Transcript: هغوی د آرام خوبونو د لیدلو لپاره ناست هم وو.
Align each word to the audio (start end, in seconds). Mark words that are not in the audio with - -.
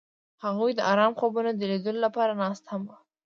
هغوی 0.43 0.71
د 0.75 0.81
آرام 0.91 1.13
خوبونو 1.19 1.49
د 1.55 1.61
لیدلو 1.71 1.99
لپاره 2.05 2.33
ناست 2.41 2.65
هم 2.71 2.81
وو. 2.87 2.97